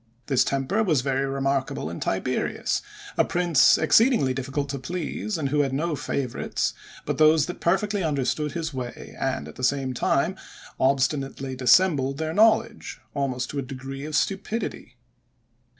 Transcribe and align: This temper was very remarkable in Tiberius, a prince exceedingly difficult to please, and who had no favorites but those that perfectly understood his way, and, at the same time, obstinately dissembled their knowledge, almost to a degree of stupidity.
This 0.25 0.43
temper 0.43 0.81
was 0.81 1.01
very 1.01 1.27
remarkable 1.27 1.87
in 1.91 1.99
Tiberius, 1.99 2.81
a 3.19 3.23
prince 3.23 3.77
exceedingly 3.77 4.33
difficult 4.33 4.67
to 4.69 4.79
please, 4.79 5.37
and 5.37 5.49
who 5.49 5.59
had 5.59 5.73
no 5.73 5.95
favorites 5.95 6.73
but 7.05 7.19
those 7.19 7.45
that 7.45 7.59
perfectly 7.61 8.01
understood 8.01 8.53
his 8.53 8.73
way, 8.73 9.15
and, 9.19 9.47
at 9.47 9.57
the 9.57 9.63
same 9.63 9.93
time, 9.93 10.37
obstinately 10.79 11.55
dissembled 11.55 12.17
their 12.17 12.33
knowledge, 12.33 12.99
almost 13.13 13.51
to 13.51 13.59
a 13.59 13.61
degree 13.61 14.03
of 14.05 14.15
stupidity. 14.15 14.97